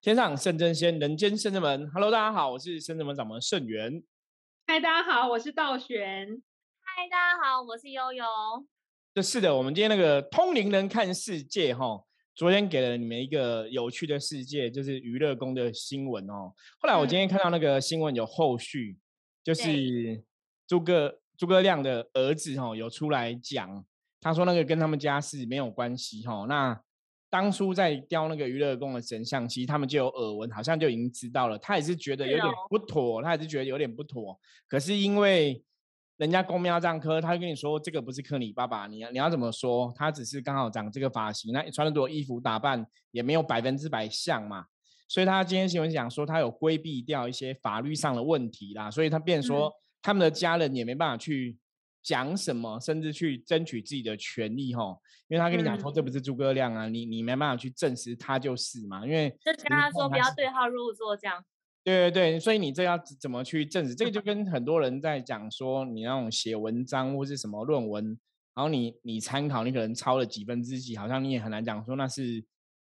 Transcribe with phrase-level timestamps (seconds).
[0.00, 1.90] 天上圣真仙，人间圣真门。
[1.90, 4.00] Hello，大家好，我是圣真门掌门圣元。
[4.64, 6.40] 嗨，大家好，我是道玄。
[6.80, 8.24] 嗨，大家好，我是悠悠。
[9.20, 12.00] 是的，我们今天那个通灵人看世界哈，
[12.36, 16.54] 昨天给了你们一个有趣的世界，就是娱乐宫的新闻哦。
[16.78, 18.96] 后来我今天看到那个新闻有后续，
[19.42, 20.22] 就是
[20.68, 23.84] 诸葛诸葛亮的儿子哈有出来讲，
[24.20, 26.46] 他说那个跟他们家是没有关系哈。
[26.48, 26.80] 那
[27.30, 31.58] 当初在雕那个娱乐宫的神像，其实他们就有耳闻，好像就已经知道了。
[31.58, 34.38] 他也是觉得有点不妥，他也是觉得有点不妥。
[34.66, 35.62] 可是因为
[36.16, 39.92] 人家公庙这样磕，他就跟你说这个不是磕你爸爸，你你要怎么说？
[39.94, 44.64] 他只是刚好长这个发型，那穿的多衣服打扮也没有百分之百像嘛。
[45.06, 51.58] 所以他今天新闻讲说他有规避掉一些法律上的问题啦，所以他变说他们的家人也没办法去。
[52.02, 54.96] 讲什么，甚至去争取自己的权利，哈，
[55.28, 61.44] 因为他跟你讲说这不是诸葛亮啊，你你没办法去证实他就是嘛，因为就跟他说不要对号入座这样。
[61.84, 63.94] 对对对，所以你这要怎么去证实？
[63.94, 68.04] 这个就 跟很多人在讲说，你那种写文章或是什么论文，
[68.54, 72.44] 然后你你参考，你可能抄了几分之几，好像你也很难讲说那是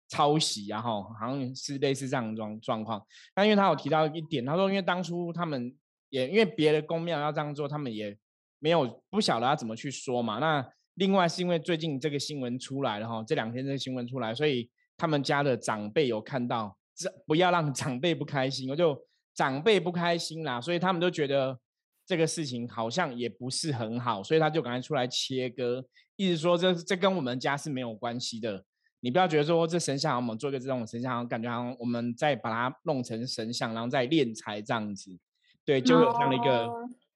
[0.10, 3.04] 抄袭啊，哈，好像是类似这样状状况。
[3.34, 5.76] 但因为他有提到一点，他说因为当初他们
[6.10, 8.18] 也因为别的宫庙要这样做，他们也。
[8.64, 10.38] 没有不晓得要怎么去说嘛？
[10.38, 18.96] 那另外是因为最近这个新闻出来了哈，这两天这个新闻出来，所以他们家的长辈有看到，这不要让长辈不开心，我就
[19.34, 21.58] 长辈不开心啦，所以他们都觉得
[22.06, 25.84] 这个事情好像也不是很好，所以他就赶快出来切割，
[26.18, 28.64] 意思说这这跟我们家是没有关系的，
[29.00, 35.18] 你不要觉得说这神像我们做一个这种神像，感觉好像我们再把它弄成神像，然后再敛财这样子，
[35.66, 36.70] 对，就有这样的一个。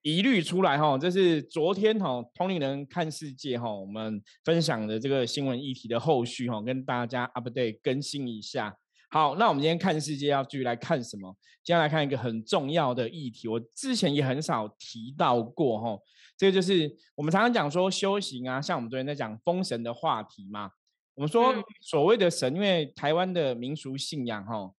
[0.06, 8.78] 疑虑出来哈，这是昨天哈通灵人看世界哈，我们分享的这个新闻议题的后续哈，跟大家 update 更新一下。
[9.10, 11.36] 好，那我们今天看世界要继续来看什么？
[11.64, 15.98] 接下来看一个很重要的议题，我之前也很少提到过哈，
[16.38, 20.70] 这个就是我们常常讲说修行啊，像我们昨天在讲封神的话题嘛，
[21.16, 21.52] 我们说
[21.82, 24.72] 所谓的神，因为台湾的民俗信仰哈。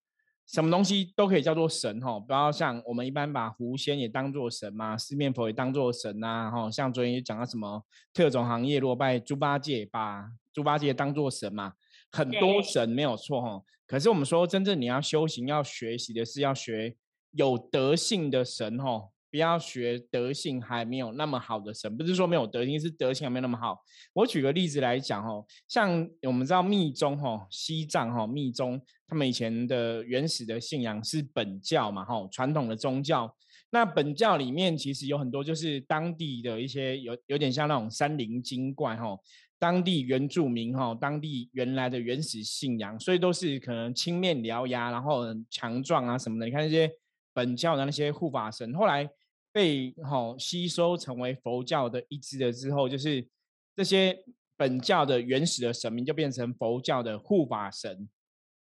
[0.46, 6.70] 什么东西都可以叫做神哈，不要像我们一般把狐仙也当做神嘛，四面佛也当做神呐哈。
[6.70, 7.84] 像昨天也讲到什么
[8.14, 11.72] 特种行业，落败猪八戒，把猪八戒当做神嘛，
[12.12, 13.62] 很多神没有错哈。
[13.86, 16.96] 可是我们说，真正你要修行、要学习的是要学
[17.32, 19.08] 有德性的神哈。
[19.30, 23.78] 不要学德性还没有那么好的神，不是说没有德性，是德性还没有那么好。
[24.12, 33.36] 我举个例子来讲哦，像我们知道密宗哈，西藏哈，密宗他们以前的原始的信仰是本教嘛哈，传统的宗教。
[33.70, 39.18] 那本教里面其实有很多就是当地的一些有有点像那种山灵精怪哈，
[39.58, 46.46] 当地原住民哈，当地原来的原始信仰，所以都是可能青面獠牙，然后很强壮啊什么的。
[46.46, 46.90] 你看那些
[47.36, 49.06] 本教的那些护法神，后来。
[49.52, 53.26] 被哈吸收成为佛教的一支了之后，就是
[53.74, 54.14] 这些
[54.54, 58.06] 本教的原始的神明就变成佛教的护法神。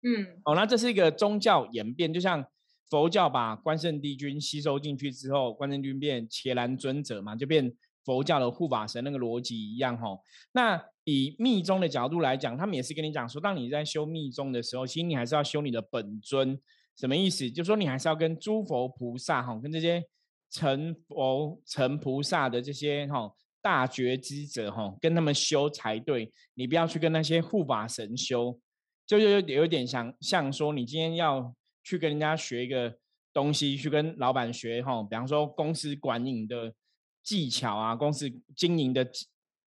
[0.02, 2.44] 嗯，哦，那这是一个宗教演变，就像
[2.90, 7.74] 佛教把关圣帝君吸收进去之后，关圣帝君变伽蓝尊者嘛，就变
[8.04, 10.18] 佛教的护法神那个逻辑一样哈。
[10.52, 16.60] 那以密宗的角度来讲，他们也是跟你讲说，当你在修密宗的时候，其实你还是要修你的本尊。
[16.96, 17.50] 什么意思？
[17.50, 20.04] 就说你还是要跟诸佛菩萨哈，跟这些。
[20.54, 26.30] 成佛成菩萨的这些哈大觉知者哈，跟他们修才对。
[26.52, 28.60] 你不要去跟那些护法神修，
[29.06, 32.94] 就有有点像像说，你今天要去跟人家学一个
[33.32, 36.74] 东西，去跟老板学哈，比方说公司管理的
[37.22, 39.10] 技巧啊，公司经营的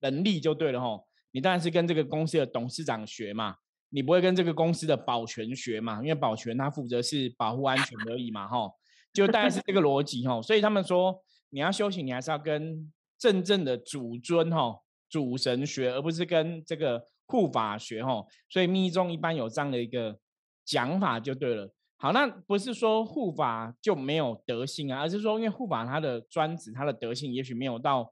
[0.02, 1.04] 能力就对了哈。
[1.32, 3.56] 你当然是跟这个公司的董事长学嘛，
[3.96, 8.70] 你不会跟这个公司的保全学嘛，因为保全他负责是保护安全而已嘛哈。
[9.14, 11.18] 就大概是这个逻辑哈，所以他们说
[11.50, 14.78] 你要修行，你还是要跟真正的主尊哈、
[15.10, 18.26] 主神学，而不是跟这个护法学哈。
[18.50, 20.20] 所以密宗一般有这样的一个
[20.66, 21.74] 讲法就对了。
[21.96, 28.12] 好，那不是说护法就没有德性啊，而是说因为护法他的专职、他的德性也许没有到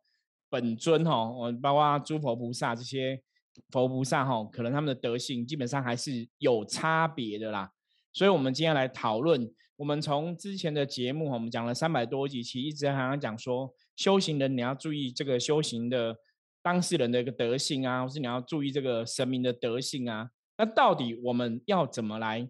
[0.49, 3.21] 本尊哈，我包括诸佛菩萨这些
[3.69, 7.71] 佛菩萨哈，可能他们的德性基本上还是有差别的啦。
[8.11, 9.53] 所以我们今天来讨论。
[9.75, 16.15] 我们从之前的节目，我们讲了三百多集，其实一直好像讲说，修行人你要注意这个修行的
[16.61, 20.29] 当事人的一个德性啊，或是你要注意这个神明的德性啊。
[20.59, 22.47] 那到底我们要怎么来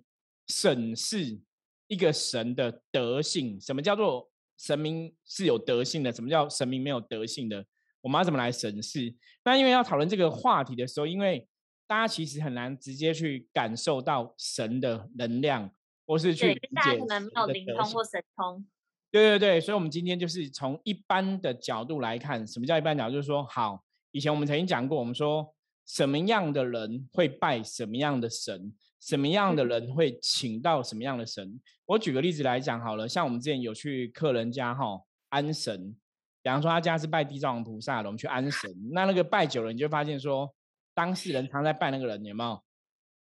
[0.47, 1.39] 审视
[1.87, 3.59] 一个神的德性？
[3.59, 4.29] 什么叫做
[4.59, 6.11] 神明是有德性的？
[6.11, 7.65] 什么叫神明没有德性的？
[8.03, 9.11] 我们要怎么来审视？
[9.43, 11.47] 那因为要讨论这个话题的时候，因为
[11.87, 15.71] 大家其实很难直接去感受到神的能量。
[16.05, 18.65] 或是去大家解可能没神的德性有灵通或神通。
[19.09, 23.13] 对对对，所以，我们今天就是从一般的角度来看，什么叫一般角度？
[23.13, 25.55] 就是说，好，以前我们曾经讲过，我们说
[25.85, 31.57] 什么样的人会拜什么样的神，什么样的人会请到什么样的神。
[31.85, 35.95] 我举个例子来讲好了，像我们之前有去客人家哈安神，
[36.43, 40.53] 比方说他家是拜地藏王菩萨的，我们去安神，那那个拜久了，你就发现说，
[40.93, 42.61] 当事人常在拜那个人，有没有？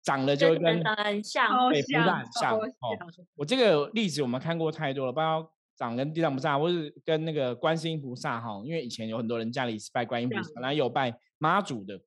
[0.05, 2.61] 长得就跟很像，超对菩萨很像哦
[3.35, 11.99] 我这个例子我们看过太多了，包括长跟地藏菩萨，或是跟那个观世音菩萨哈，因为以前有很多人家里是拜观音菩萨，然后也有拜妈祖的。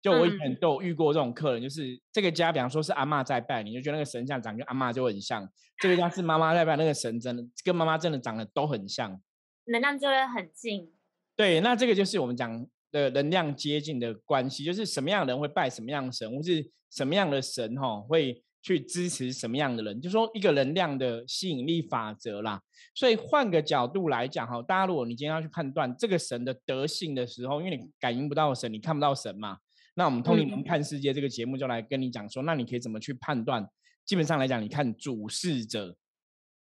[0.00, 5.44] 就我以前嗯都有遇过这种客人，就是这个家，比方说是阿嬷在拜，你就觉得那个神像长跟阿嬷就很像；
[5.78, 9.20] 这个家是妈妈在拜，那个神真的跟妈妈真的长得都很像。
[9.66, 10.92] 能量就会很近。
[11.36, 22.62] 对，那这个就是我们讲的能量接近的关系，就是什么样的人会拜什么样的神，或是什么样的神哈、会去支持什么样的人，就说一个能量的吸引力法则啦。
[22.94, 29.58] 所以换个角度来讲哈，大家如果你今天要去判断这个神的德性的时候，因为你感应不到神，你看不到神嘛，
[29.94, 33.68] 那我们通灵人嗯看世界这个节目就来跟你讲说，那你可以怎么去判断？
[34.06, 35.96] 基本上来讲，你看主事者，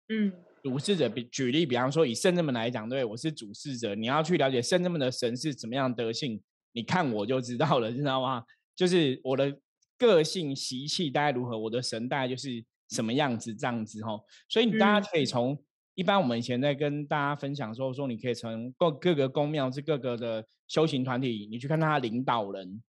[0.09, 8.43] 嗯，主事者，比举例，比方说以圣人们来讲，对我是主事者，你要去了解圣人们的神是怎么样德性，你看我就知道了，知道吗？
[8.73, 9.53] 就是我的
[9.97, 14.17] 个性习气大概如何，我的神大概就是什么样子这样子哈。
[14.47, 15.61] 所以你大家可以从
[15.95, 22.81] 一般我们以前在跟大家分享说，说你可以从各各个宫庙是各个的修行团体，你去看他的领导人，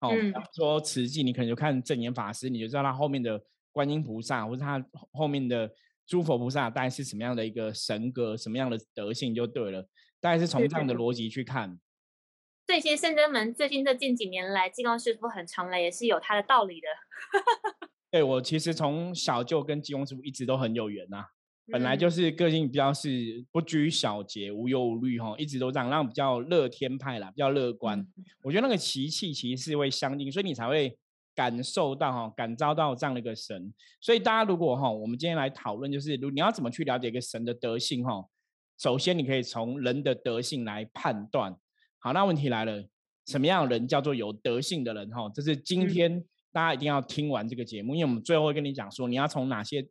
[0.00, 5.68] 哦，嗯说慈济，你可能就看正言法师，你就知道他后面的观音菩萨，或者他后后面的
[6.06, 9.88] 诸佛菩萨大概是什么样的一个神格，什么样的德性就对了。
[10.20, 11.78] 大概是从这样的逻辑去看。
[12.66, 16.88] 这些圣真门最近这近几年来，济公师傅很常来，也是有他的道理的。
[18.10, 21.26] 对我其实从小就跟济公师傅一直都很有缘呐、
[21.70, 27.98] 本来嗯就是个性比较是不拘小节、无忧无虑哈，一直都这样，让比较乐天派啦，比较乐观。
[27.98, 30.96] 嗯我觉得那个习气其实是会相近，所以你才会
[31.36, 33.72] 感受到哈，感召到这样的一个神。
[34.00, 38.26] 所以大家如果哈，我们今天来讨论，就是如你要怎么去了解一个神的德性哈，
[38.78, 41.54] 首先你可以从人的德性来判断。
[41.98, 42.82] 好，那问题来了，
[43.26, 45.30] 什么样的人叫做有德性的人哈？
[45.34, 49.86] 这是今嗯天大家一定要听完这个节目，因为我们最后会跟你讲说，你要从哪些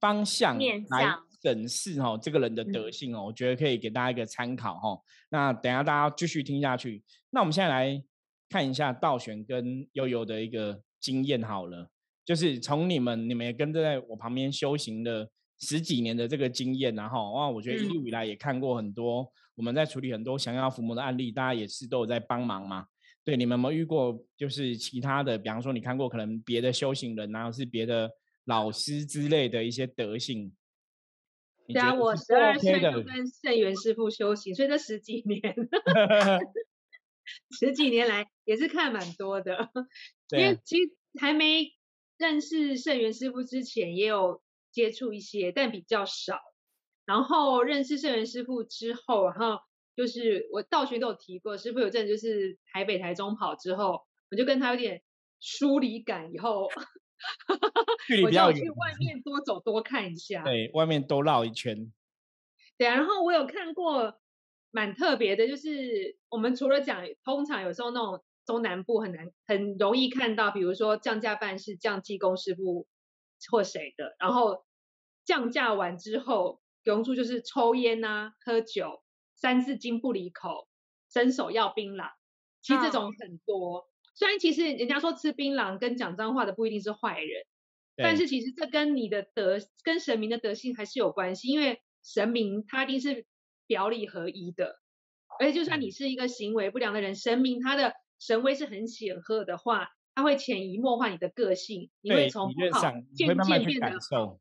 [0.00, 4.98] 方向来审视哈这个人的德嗯性哦，我觉得可以给大家一个参考哈。
[5.28, 7.02] 那等一下大家继续听下去。
[7.30, 8.02] 那我们现在来
[8.48, 11.88] 看一下道玄跟悠悠的一个经验好了，
[12.24, 15.28] 就是从你们你们也跟着在我旁边修行了
[15.58, 22.86] 十几年的这个经验，然后哇，我觉得一嗯路以来也看过很多，我们在处理很多降妖伏魔的案例，大家也是都有在帮忙嘛。
[23.24, 28.10] 对，你们有没有遇过就是其他的，比方说你看过可能别的修行人，然后是别的
[28.44, 30.52] 老师之类的一些德性？
[31.66, 35.42] 你对啊，我十二岁就，跟圣元师傅修行，所以这十几年
[37.58, 39.70] 十几年来也是看蛮多的。
[40.30, 40.90] 因为其实
[41.20, 41.72] 还没
[42.18, 46.40] 认识圣元师傅之前，也有接触一些，但比较少。
[47.06, 49.60] 然后认识圣元师傅之后，然后
[49.96, 55.02] 就是我道学都有提过，师傅有阵就是台北、台中跑之后，我就跟他有点
[55.40, 56.68] 疏离感，以后
[58.06, 60.42] 距离我比较远就去，外 面多走多看一下。
[60.44, 61.90] 对，外面多绕一圈。
[62.76, 64.20] 对啊，然后我有看过
[64.70, 72.86] 蛮特别的，就是我们除了讲，通常有时候那种中南部很难很容易看到，比如说降价办事降技工师傅
[73.50, 74.64] 或谁的，然后
[75.24, 79.02] 降价完之后，永住就是抽烟呐、喝酒，
[79.36, 80.68] 三字经不离口，
[81.12, 82.10] 伸手要槟榔，
[82.62, 83.88] 其实这种很多。
[84.14, 87.44] 虽然其实人家说吃槟榔跟讲脏话的不一定是坏人。
[88.00, 93.26] 但是其实这跟你的德、跟神明的德性还是有关系，因为神明他一定是
[93.68, 94.80] 表里合一的，
[95.38, 104.40] 而且就算你是一个行为不良的人，神明他的神威是很显赫的话，他会潜移默化你的个性，你会从不好你渐会慢慢去渐变得好。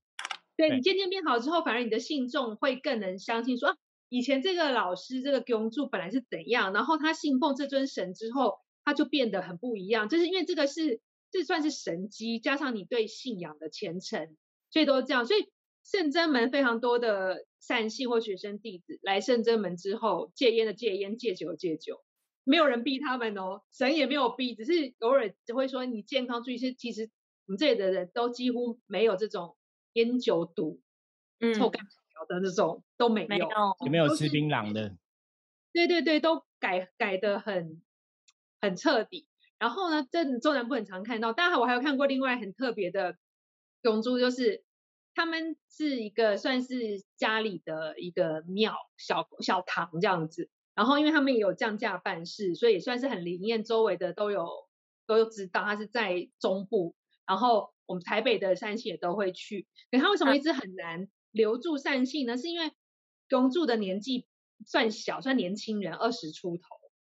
[0.55, 3.75] 对对你渐渐变好之后，反而你的信众会更能相信说，啊
[4.09, 10.07] 以前这个老师这个公主本来是怎样，然后他信奉这尊神之后，他就变得很不一样。
[10.07, 14.37] 就是因为这个是这算是神机，加上你对信仰的虔诚，
[14.71, 15.25] 所以都这样。
[15.25, 15.51] 所以
[15.83, 22.03] 圣真门非常多的善信或学生弟子来圣真门之后，戒烟的戒烟，戒酒的戒酒。
[22.43, 26.57] 没有人逼他们哦，神也没有逼，只是偶尔只会说你健康注意。
[26.57, 27.09] 是其实
[27.45, 29.57] 我们这里的人都几乎没有这种
[29.93, 30.81] 烟酒赌、
[31.39, 33.27] 嗯，臭干条的这种都没有。
[33.27, 33.47] 没有，
[33.85, 34.95] 有没有吃槟榔的？
[35.73, 37.81] 对对对，都改改的很
[38.61, 39.27] 很彻底。
[39.59, 43.17] 然后呢，这中南部很常看到，当然我还有看过另外很特别的
[43.81, 44.63] 永珠，就是
[45.17, 54.47] 他们是一个算是家里的一个庙小小堂这样子，然后因为他们也有降价办事，所以也算是很灵验，周围的都有
[55.07, 56.93] 都有知道他是在中部，
[57.25, 59.65] 然后我们台北的善信也都会去。
[59.89, 62.37] 可他为什么一直很难留住善信呢？
[62.37, 62.71] 是因为
[63.27, 64.27] 公住的年纪
[64.67, 66.63] 算小，算年轻人，二十出头，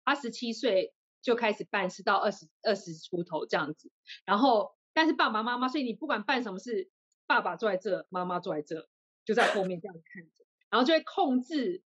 [0.05, 0.93] 他十七岁
[1.23, 3.91] 就开始办事，到二十二十出头这样子，
[4.27, 6.91] 然后但是爸爸妈妈，所以你不管办什么事。
[7.27, 8.89] 爸爸坐在这，妈妈坐在这，
[9.25, 11.83] 就在后面这样看着，然后就会控制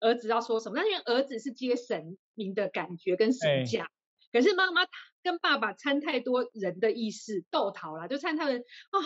[0.00, 0.76] 儿子要说什么。
[0.78, 3.88] 那因为儿子是接神明的感觉跟神价，
[4.32, 4.82] 可是妈妈
[5.22, 8.98] 跟爸爸掺太多人的意思，斗逃了，就掺他们啊，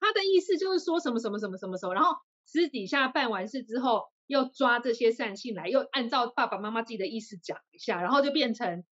[0.00, 8.84] 他的意思就是说什么什么什么什么什么，然后私底下办完事之后，又抓这些善信来，又按照爸爸妈妈自己的意思讲一下，然后就变成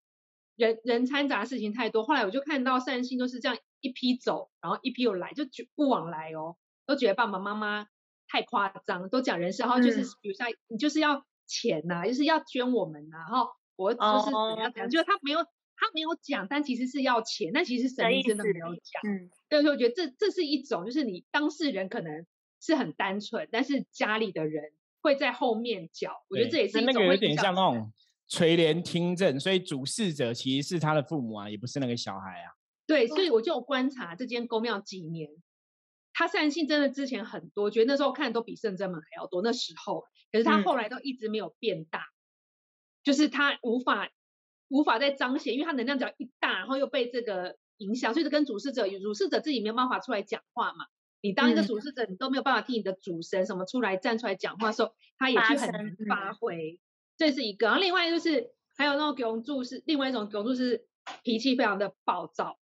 [0.55, 2.05] 人人掺杂事情太多。
[2.05, 3.59] 后来我就看到善信都是这样。
[3.81, 6.57] 一批走，然后一批又来，就不往来哦，
[6.87, 7.87] 都觉得爸爸妈妈
[8.29, 15.43] 太夸张，都讲人事，然后就是比如像你就是要钱呐，就是要捐我们呐，然后我就是怎样怎样，就是他没有
[15.77, 22.27] 他没有讲，但其实是要钱，但其实神明真的没有讲，嗯，所以我觉得这这是一种，就是你当事人可能
[22.61, 27.93] 是很单纯，但是家里的人会在后面搅，我觉得这也是一种有点像那种
[28.27, 32.56] 垂帘听政，所以主事者其实是他的父母啊，也不是那个小孩啊。
[32.87, 35.31] 对，所以我就观察这间公庙几年，
[36.13, 39.43] 他善信真的之前很多，觉得那时候看都比圣真门还要多。
[39.43, 42.05] 那时候，可是他后来都一直没有变大，
[43.03, 44.11] 就是他无法
[44.69, 50.87] 无法再彰显，因为他能量只要一大，然后又被这个影响，所以就跟主事者，主事者自己没有办法出来讲话嘛。
[51.23, 56.79] 你当一个主事者，你都没有办法替你的主神什么出来站出来讲话的时候，他也去很难发挥。
[57.17, 60.87] 这是一个，然后另外就是还有那种永柱是另外一种永柱是
[61.25, 62.59] 脾气非常的暴躁。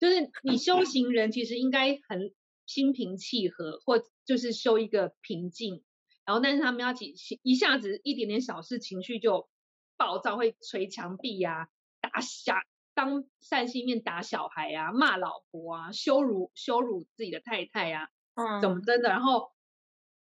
[0.00, 2.34] 就是你修行人其实应该很
[2.66, 5.82] 心平气和，或就是修一个平静，
[6.24, 9.48] 然后但是他们要起一下子一点点小事情绪就
[9.96, 11.68] 暴躁，会捶墙壁呀，
[12.00, 12.54] 打小
[12.94, 19.52] 当善心面打小孩啊，骂老婆啊，羞辱羞辱自己的太太啊，嗯，怎么真的，然后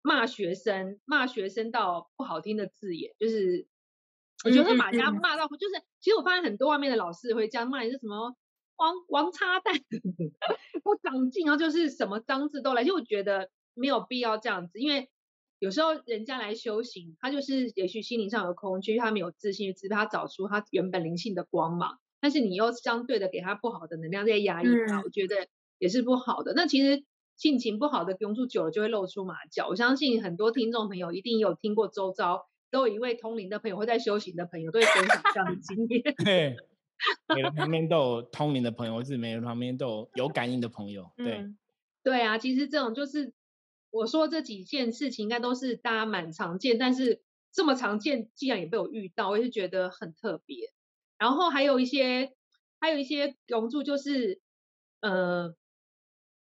[0.01, 3.67] 骂学生，骂学生到不好听的字眼，就是
[4.43, 8.35] 我觉得把人家骂到，就是其实我发现很多外面的老师会这样骂，你是什么？
[8.75, 9.73] 王王叉蛋
[10.83, 15.09] 不长进，然后就是什么脏字都来，就我觉得没有必要这样子，因为
[15.59, 26.53] 有时候人家来修行，他就是也许心灵上有空虚，他没有自信，只是他找出他原本灵性的光芒，但是你又相对的给他不好的能量在压抑他，我觉得也是不好的。
[26.53, 27.03] 那其实
[27.37, 36.03] 性情不好的用处久了就会露出马脚，我相信很多听众朋友一定有听过周遭都有一位通灵的朋友或在修行的朋友都会分享这样的经验。
[37.35, 41.11] 每人旁边都有通灵的朋友，或是每人旁边都有有感应的朋友。
[41.17, 41.45] 对，
[42.03, 43.33] 对啊，其实这种就是
[43.89, 50.71] 我说这几件事情，应该都是大家蛮常见，但是这么常见，既然也被我遇到，我也是觉得很特别。
[51.17, 52.33] 然后还有一些，
[52.79, 54.41] 还有一些龙柱，就是
[55.01, 55.55] 呃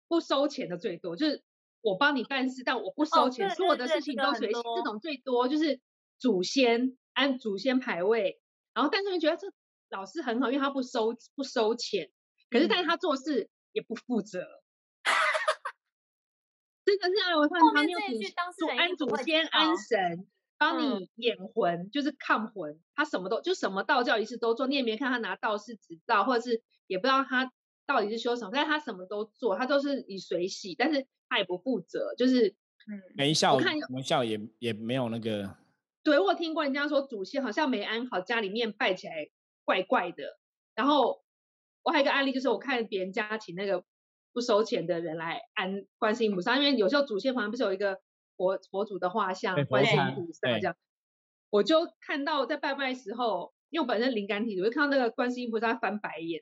[0.07, 1.43] 不收钱的最多，就是
[1.81, 4.63] 我帮你办事，但我不收钱，所有的事情都随心。
[4.75, 5.79] 这种最多就是
[6.17, 8.39] 祖先按祖先排位，
[8.73, 9.51] 然后但是你觉得这。
[9.89, 12.09] 老师很好，因为他不收不收钱，
[12.49, 14.47] 可是但是他做事也不负责，
[16.85, 17.37] 真的是啊！
[17.37, 17.99] 我看他没有
[18.57, 19.77] 祖安祖先安。
[19.77, 20.27] 神，
[20.57, 27.51] 帮你演魂，就是抗魂，他什么都就什么道教仪式都做，你也没看他拿道士执照，或者是也不知道他
[27.85, 32.47] 到底是修什么，但是他什么都做，他都是以水洗，但是他也不负责，就是
[32.87, 33.01] 嗯。
[33.15, 35.55] 没效，我看没效也也没有那个，
[36.03, 39.29] 对我听过人家说祖先好像没安好，家里面拜起来。
[39.69, 40.23] 怪怪的，
[40.73, 41.21] 然后
[41.83, 43.85] 我还有一个案例，就是我看别人家请那个
[44.33, 48.01] 不收钱的人来安观世音菩萨，因为有时候祖先旁边不是有一个
[48.35, 50.75] 佛佛祖的画像，观世音菩萨这样，
[51.51, 56.41] 我就看到在拜拜时候，因为我本身灵感体，我就看到那个观世音菩萨翻白眼，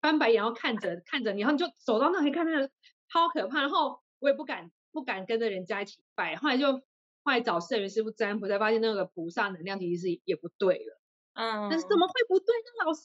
[0.00, 2.70] 翻白眼，然后看着看着你，然后你就走到那里看那个
[3.12, 10.98] 超可怕，然后我也不敢不敢跟着人家一起拜，后来就后来找圣元师傅占卜，才发现那个菩萨能量其实是也不对了。
[11.34, 12.54] 嗯，但是怎么会不对？
[12.54, 13.02] 呢老师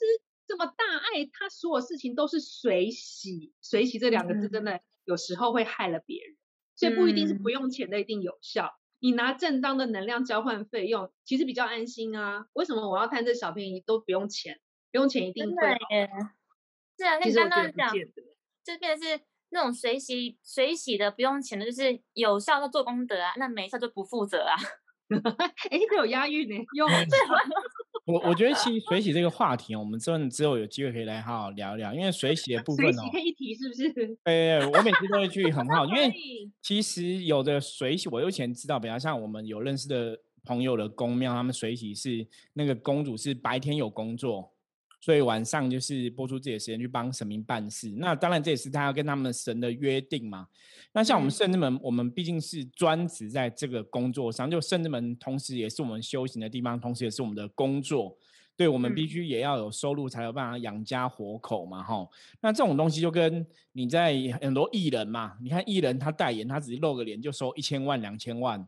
[0.47, 6.37] 这么大爱，他所有事情都是随喜，随喜这两个字真的有时候会害了别人，
[6.75, 8.79] 所以不一定是不用钱的一定有效。
[9.01, 12.47] 你拿正当的能量交换费用，其实比较安心啊。
[12.53, 14.59] 为什么我要贪这小便宜都不用钱？
[14.91, 15.55] 不用钱一定会。
[16.97, 17.93] 是啊，你刚刚讲，
[18.63, 19.21] 就变成是
[19.51, 24.55] 那种水洗水洗的不用钱的，就是有效的做功德啊，那没效就不负责啊。
[25.71, 26.89] 哎，这有押韵呢，用
[28.11, 33.89] 我我觉得其实水洗这个话题，我们真的之后有机会可以来好好聊一聊，因为水洗的部分哦，水洗可以一提是不是？
[33.93, 36.11] 对对，我每次都会去很好，因为
[36.61, 44.51] 其实有的水洗，我以前知道，比方像我们有认识的朋友的公庙，他们水洗是那个公主是白天有工作。
[45.01, 50.45] 所以晚上就是播出自己的时间去帮神明办事，那当然这也是他要跟他们神的约定嘛。
[50.91, 58.17] 那像我们圣智门，我们毕竟是专职在这个工作上，就圣智门同时也是我们修行的地方，同时也是我们的工作。
[58.57, 62.11] 对我们必须也要有收入，才有办法养家活口嘛，吼。
[62.41, 68.67] 那这种东西就跟你在很多艺人嘛，你看艺人他代言，他只是露个脸就收一千万、两千万，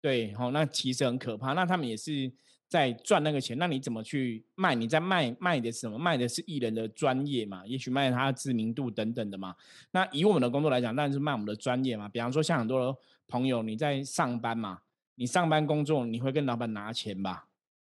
[0.00, 1.52] 对，好，那其实很可怕。
[1.52, 2.32] 那他们也是。
[2.68, 4.74] 在赚那个钱，那你怎么去卖？
[4.74, 5.96] 你在卖卖的是什么？
[5.96, 7.64] 卖的是艺人的专业嘛？
[7.64, 9.54] 也许卖他的知名度等等的嘛。
[9.92, 12.08] 那以我们的工作来讲，当然是卖我们的专业嘛。
[12.08, 14.80] 比方说，像很多朋友你在上班嘛，
[15.14, 17.46] 你上班工作你会跟老板拿钱吧？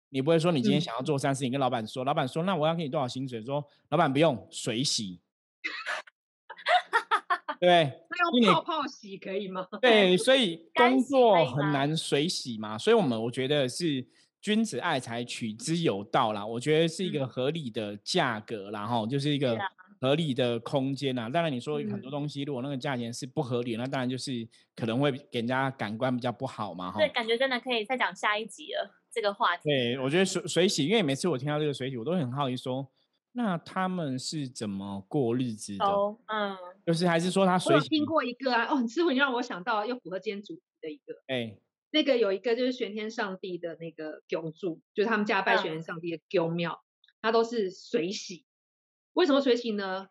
[0.10, 3.42] 你不会说你今天想要做三事，你跟老板说，老板说那我要给你多少薪水？
[3.42, 5.22] 说老板不用水洗，
[7.60, 9.66] 对， 那用泡泡洗可以吗？
[9.82, 12.78] 对，所以 工作很难水洗嘛。
[12.78, 14.06] 所以我们我觉得是。
[14.48, 16.46] 君子爱财，取之有道啦。
[16.46, 19.60] 我觉得是一个合理的价格，然后就是一个
[20.00, 21.30] 合理的空间呐。
[21.30, 26.94] 当然，你说很多东西，如果那个价钱是不合理，那当然就是可能会给人家感官比较不好嘛。
[26.96, 29.64] 对，感觉真的可以再讲下一集了这个话题。
[29.66, 32.90] 对，我觉得水水洗，因为每次我听到这个水洗，我都很好奇，说
[33.34, 35.86] 那他们是怎么过日子的？
[36.28, 37.90] 嗯，就是还是说他水洗？
[37.90, 41.58] 听过一个啊，哦，师傅，你让我想到又符合今天主题的一个，哎。
[41.90, 46.84] 那个有一个就是玄天上帝的那个供柱，就是他们家拜玄天上帝的供庙，
[47.22, 48.46] 它都是水洗。
[49.14, 50.10] 为什么水洗呢？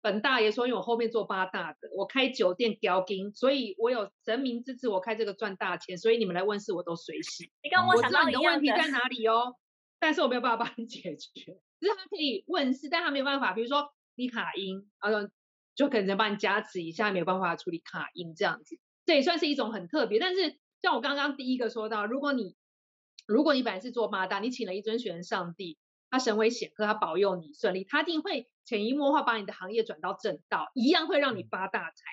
[0.00, 7.52] 本大爷说，因为我后面做八大的，我开酒店雕金，所以我有神明支持我开这个赚大钱，所以你们来问事我都水洗。
[7.62, 9.54] 你跟我知道你的问题在哪里哦，
[10.00, 11.52] 但是我没有办法帮你解决。
[11.80, 15.30] 就是他可以问事，但他没有办法，比如说你卡音，呃，
[15.76, 20.58] 就可能帮你加持一下，没有办法处理卡音这样子，这也算是一种很特别，但是。
[20.82, 22.56] 像我刚刚第一个说到，如果你
[23.26, 25.78] 如果你本来是做八大，你请了一尊玄上帝，
[26.10, 32.04] 他神威显赫，他保佑你顺利，他一定会潜移默化把你的行业转到正道，一样会让你发大财。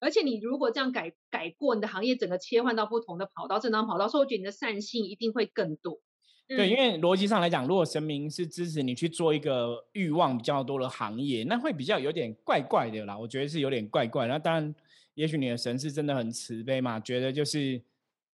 [0.00, 6.00] 而且你如果这样改改过，你的行业整个切换到不同的跑道，正当跑道，所以我觉得你的善性一定会更多。
[6.48, 13.18] 对，因为逻辑上来讲，如果神明是支持你去做一个欲望比较多的行业，那会比较有点怪怪的啦。
[13.18, 14.26] 我觉得是有点怪怪。
[14.26, 14.74] 那当然，
[15.12, 17.82] 也许你的神是真的很慈悲嘛，觉得就是。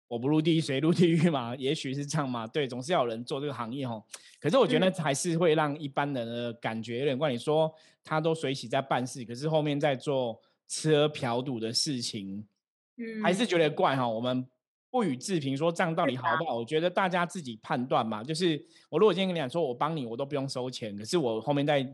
[0.09, 1.55] 我不入地狱谁入地狱嘛？
[1.61, 2.47] 也许是这样嘛。
[2.47, 4.03] 对，总是要有人做这个行业吼。
[4.41, 7.31] 可是我觉得还是会让一般人的感觉有点怪。
[7.31, 7.71] 你说
[8.03, 12.43] 他都随喜在办事，可是后面在做吃喝嫖赌的事情，
[12.97, 14.09] 嗯，还是觉得怪哈。
[14.09, 14.47] 我们
[14.91, 16.57] 不予置评，说这样到底好不好？
[16.57, 18.25] 我觉得大家自己判断嘛。
[18.25, 21.87] 就是我如果今天跟你讲说，我帮你，我都不用收钱，可是我后面在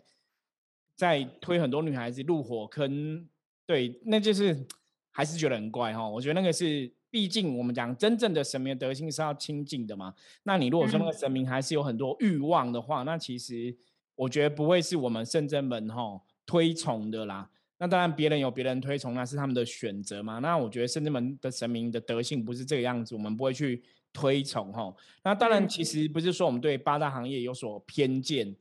[0.94, 3.29] 在推很多女孩子入火坑，
[3.66, 4.64] 对，那就是
[5.11, 6.09] 还是觉得很怪哈。
[6.09, 6.92] 我觉得那个是。
[7.14, 10.12] 毕竟我们讲真正的神明德性是要清净的嘛。
[10.42, 13.72] 那你如果说那个神明还是有很多欲望的话，那其实
[14.16, 17.48] 我觉得不会是我们圣真门吼推崇的啦。
[17.79, 20.40] 那当然别人有别人推崇，那是他们的选择嘛。
[20.40, 23.81] 那我觉得圣真门的神明的德性不是这个样子，我们不会去
[24.12, 24.96] 推崇吼。
[25.22, 28.53] 那当然其实不是说我们对八大行业有所偏见，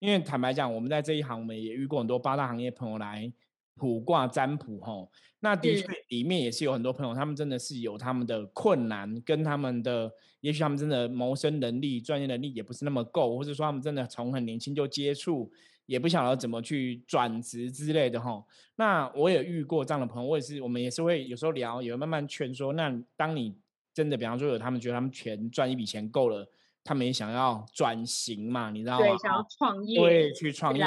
[0.00, 3.32] 因为坦白讲，我们在这一行我们也遇过很多八大行业朋友来。
[3.74, 15.50] 卜卦占卜吼，那的确里面也是有很多朋友，他们真的是有他们的困难，跟他们的，也许他们真的谋生能力、专业能力也不是那么够，或者说他们真的从很年轻就接触，
[15.86, 18.46] 也不晓得怎么去转职之类的吼。
[18.76, 22.72] 那我也遇过这样的朋友，我也是，我们也是会有时候聊，也会慢慢劝说。
[22.74, 23.54] 那当你
[23.92, 26.48] 真的，比方说有他们觉得他们钱赚一笔钱够了。
[26.84, 29.06] 他们也想要转型嘛，你知道吗？
[29.06, 30.84] 对，想要创业，对，去创业。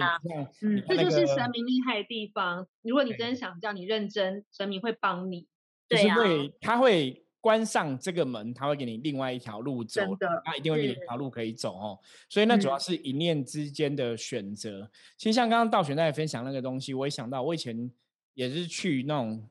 [0.61, 2.67] 嗯，这就是神明厉害的地方。
[2.81, 5.47] 如果你真的想叫你认真，神明会帮你。
[5.87, 6.17] 对啊，
[6.59, 10.01] 他会关上这个门，他会给你另外一条路走。
[10.01, 11.97] 真的，他一定会给你一条路可以走哦。
[12.27, 14.91] 所以那主要是一念之间的选择。
[15.15, 17.89] 其实像刚刚道玄在分享那个东西，我也想到，我以前
[18.33, 19.49] 也是去那种，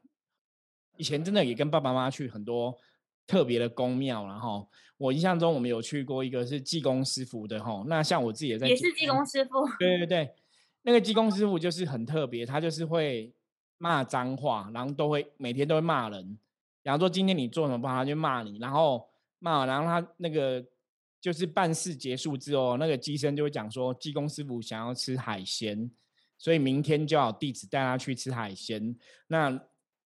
[0.99, 2.77] 以前真的也跟爸爸妈妈去很多。
[3.27, 10.07] 特别的宫庙，然后我印象中我们有去过一个是济公师傅的哈，那像我自己也在也是济公师傅，对对。
[10.07, 10.35] 对，
[10.83, 13.33] 那个济公师傅就是很特别，他就是会
[13.79, 16.39] 骂脏话，然后都会每天都会骂人，
[16.83, 19.09] 然后说今天你做什么不好，他就骂你，然后
[19.39, 20.63] 骂，然后他那个
[21.21, 25.91] 就是办事结束之后，那个机身就会讲说济公师傅想要吃海鲜，
[26.37, 28.95] 所以明天就要弟子带他去吃海鲜，
[29.29, 29.61] 那。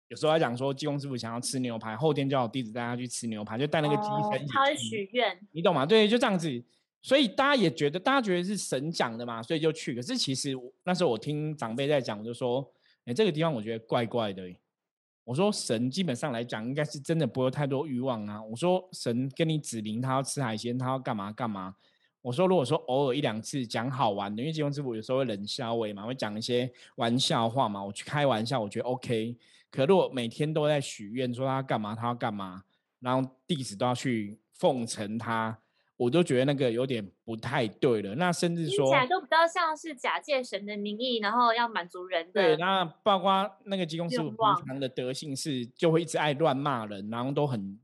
[0.07, 4.47] 有时候他讲说，济公师傅想要吃牛排，后天叫弟子带他去吃牛排，就带那个鸡身。
[4.47, 5.85] 他会许愿，你懂吗？
[5.85, 6.63] 对，就这样子。
[7.01, 9.93] 所以大家也觉得，大家觉得是神讲的嘛，所以就去。
[9.93, 12.67] 可是其实那时候我听长辈在讲，就说，
[13.05, 14.43] 哎，这个地方我觉得怪怪的。
[15.23, 18.41] 我说神基本上来讲，应该是真的不会太多欲望啊。
[18.43, 21.75] 我说神跟你指明他要吃海鲜，他要干嘛干嘛。
[22.21, 29.35] 我说如果说偶尔一两次讲好玩的，因为金庸师傅有时候会冷笑话嘛，会讲一些玩笑话嘛，我去开玩笑，我觉得 OK。
[29.75, 32.63] 可如果每天都在许愿说他干嘛，他要干嘛，
[32.99, 35.59] 然后弟子都要去奉承他。
[35.97, 42.33] 我都觉得那个有点不太对了，那甚至说，起来都比较像是假借神的名义，然后要满足人的。
[42.33, 47.79] 对，那包括那个济公师傅平常的德性是，就会一直爱乱骂人，然后都很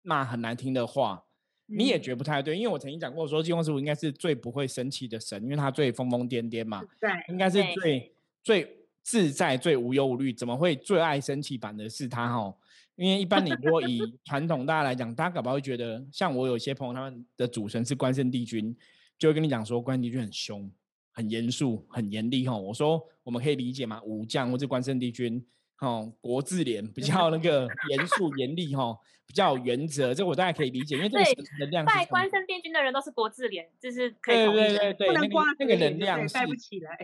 [0.00, 1.22] 骂很难听的话，
[1.66, 2.56] 你也觉得不太对。
[2.56, 8.79] 因为我曾经讲过，说济公师傅应该是最不会生气的神，因为他最疯疯癫癫嘛，对，应该是最最
[9.10, 12.54] 自在、最无忧无虑，怎么会最爱生气版的是他哈？
[12.94, 18.72] 因为一般你如果以 传统大家来讲，大家搞不好会觉得，像我有些朋友，他们的主神是关圣帝君，
[19.18, 20.70] 就会跟你讲说，关圣帝君很凶、
[21.10, 22.56] 很严肃、很严厉哈。
[22.56, 25.44] 我说我们可以理解吗，武将或者关圣帝君，
[25.80, 36.36] 哈，国字脸比较那个严肃严厉哈，比较有原则，这我大概可以理解，因为这个能量拜关圣殿君的人都是国字脸，就是可以对对对对，那个那个能量是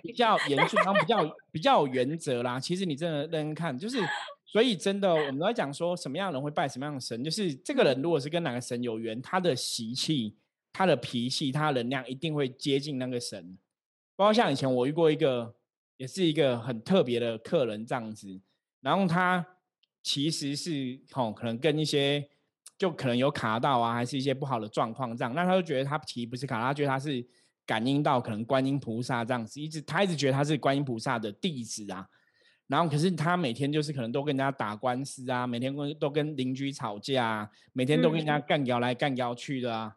[0.03, 2.61] 比较严肃，然后比较 比较有原则啦。
[2.61, 3.99] 其实你真的认真看，就是。
[4.49, 10.37] 所以真的，我们都在讲说什么样的人会拜什么样的神，就是这个人如果是跟哪个神有缘，他的习气、
[10.73, 13.59] 他的脾气、他的能量一定会接近那个神。
[14.15, 15.57] 包括像以前我遇过一个，
[15.97, 18.41] 也是一个很特别的客人这样子，
[18.87, 19.45] 然后他
[20.01, 22.25] 其实是哦，可能跟一些
[22.79, 27.27] 就可能有卡到啊，还是一些不好的状况这样，那他就觉得他其实不是卡，他觉得他是
[27.67, 32.09] 感应到可能观音菩萨这样子，一直他一直觉得他是观音菩萨的弟子啊。
[32.69, 39.97] 然后，可是他每天就是可能都跟人家打官司啊，每天跟都跟邻居吵架，每天都跟人家干掉来干掉去的啊。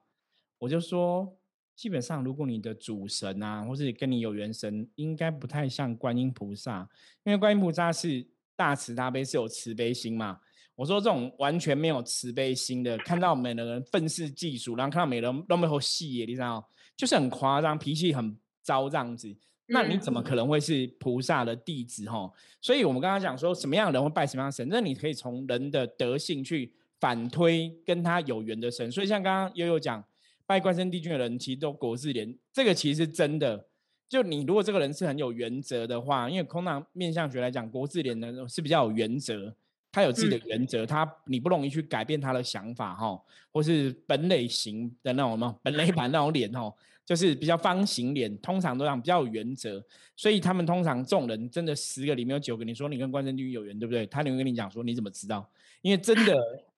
[0.58, 1.38] 我就说，
[1.76, 6.90] 基本上如果你的主神啊，或是跟你有缘神，应该不太像观音菩萨，
[7.24, 8.28] 因为观音菩萨是
[8.60, 10.38] 大慈大悲，是有慈悲心嘛。
[10.76, 19.34] 我说这种完全没有慈悲心的，看到每个人愤世嫉俗，然后看到每个人都没有戏耶，你知道，就是很夸张，脾气很糟这样子。
[19.68, 22.30] 那你怎么可能会是菩萨的弟子哈？
[22.60, 24.68] 所以我们刚刚讲说，什么样的人会拜什么样的神？
[24.70, 28.92] 那你可以从人的德性去反推跟他有缘的神。
[28.92, 30.04] 所以像刚刚悠悠讲，
[30.46, 33.69] 拜关圣帝君的人其实都国字脸，这个其实是真的。
[34.10, 39.54] 就你如果这个人是很有原则的话，因为空囊面相学来讲，国字脸呢是比较有原则，
[39.92, 46.74] 他有自己的原则，他你不容易去改变他的想法哈，或是本垒型的那种什么本垒版那种脸哦。
[47.06, 49.84] 就是比较方形脸，通常都样比较有原则，
[50.16, 54.06] 所以他们通常这种人真的十个里面有九个，你说你跟关正军有缘，对不对？
[54.06, 55.50] 他能跟你讲说你怎么知道？
[55.82, 56.36] 因为真的，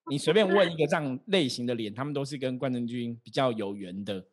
[0.09, 4.23] 你随便问一个这样类型的脸，他们都是跟关正军比较有缘的。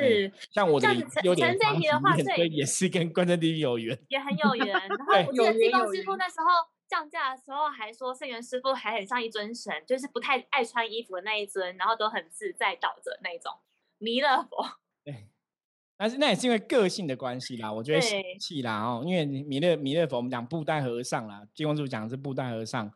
[0.00, 0.88] 是，像我的
[1.22, 4.66] 有点方形脸，所以也是跟关圣帝君有缘，也很有缘。
[4.66, 6.30] 然 后我记得济公师傅那。
[6.30, 6.46] 时候
[6.88, 13.52] 降价的时候，还说圣元师傅还很像一尊神，就是不太爱穿衣服的那一尊，然后都很自在倒着那种
[13.98, 14.64] 弥勒佛。
[15.04, 15.26] 对，
[15.96, 18.00] 但是那也是因为个性的关系啦，我觉得
[18.38, 22.88] 气啦哦，因为弥勒弥勒佛，我们讲布袋和尚啦，金公主讲的是布袋和尚，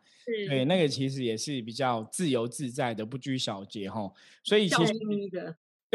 [0.47, 4.11] 对，那个其实也是比较自由自在的，不拘小节哈，
[4.45, 4.93] 所以其实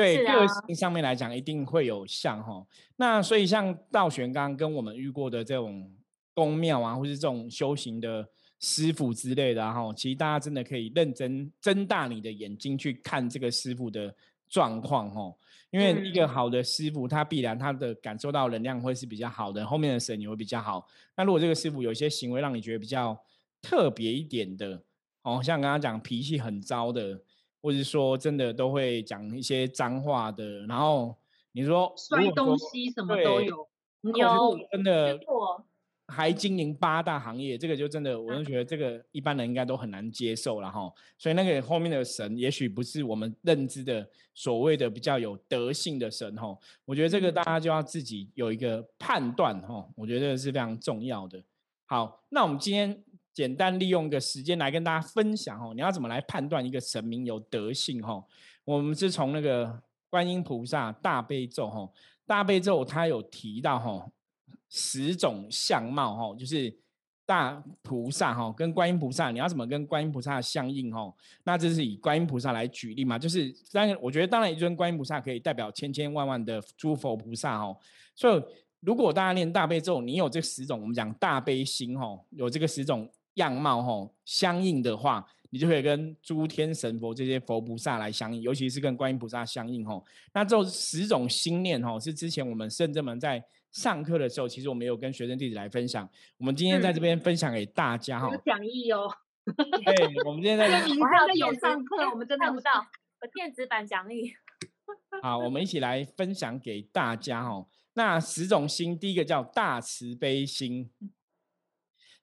[0.01, 2.67] 对个性上面来讲，一定会有像哈。
[2.97, 5.91] 那所以像道玄刚刚跟我们遇过的这种
[6.35, 14.15] 宫庙啊，或是这种修行的师傅之类的哈，其实大家真的可以认真睁大你的眼睛去看这个师傅的
[14.49, 15.35] 状况哈。
[15.71, 20.85] 因为一个好的师傅，他必然他的感受到能量会是比较好的，后面的神也会比较好。
[21.17, 23.17] 那如果这个师傅有一些行为让你觉得比较
[23.63, 24.83] 特别一点的，
[25.23, 27.23] 哦，像刚刚讲脾气很糟的，
[27.61, 31.17] 或者说真的都会讲一些脏话的，然后
[31.53, 33.69] 你说摔东西什么都有，
[34.03, 35.19] 有真的。
[36.13, 40.93] 还经营八大行业，这个就真的，我就觉得这个一般人应该都很难接受了哈。
[41.17, 46.59] 所以那个后面的神，也许不是我们认知的所谓的比较有德性的神哈。
[46.85, 49.89] 我觉得这个大家就要自己有一个判断哈。
[49.95, 51.41] 我觉得是非常重要的。
[51.87, 53.05] 好，那我们今天
[53.41, 58.23] 简单利用一个时间来跟大家分享哈，你要怎么来判断一个神明有德性哈？
[58.67, 61.89] 我们是从那个观音菩萨大悲咒哈，
[62.27, 64.07] 大悲咒它有提到哈。
[64.73, 66.73] 十种相貌哈，就是
[67.27, 71.13] 大菩萨哈，跟观音菩萨，你要怎么跟观音菩萨相应哈？
[71.43, 73.19] 那这是以观音菩萨来举例嘛？
[73.19, 77.77] 就是当然，我觉得当然一尊观音菩萨可以代表千千万万的诸佛菩萨哈。
[78.15, 78.43] 所以
[78.79, 90.05] 如果大家念大悲咒，你有这十种，我们讲大悲心吼，有这个十种样貌吼，相应的话，你就可以跟诸天神佛这些佛菩萨来相应，尤其是跟观音菩萨相应吼。
[90.33, 96.09] 那这十种心念吼，是之前我们圣者们在上课的时候，其实我们有跟学生弟子来分享。
[96.39, 99.09] 我们今天在这边分享给大家哈，有讲义哦。
[99.45, 100.67] 对， 我们今天在
[100.99, 102.87] 我还有上课，我们真的看不到，
[103.33, 104.33] 电子版讲义。
[105.23, 107.67] 好，我们一起来分享给大家哈。
[107.95, 110.91] 那十种心，第一个叫大慈悲心。